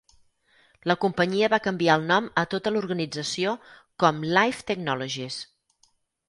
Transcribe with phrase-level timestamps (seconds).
[0.91, 3.53] La companyia va canviar el nom a tota l"organització
[4.05, 5.39] com Life Technologies.